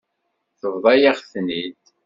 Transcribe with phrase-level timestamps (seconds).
[0.59, 1.81] Tebḍa-yaɣ-ten-id.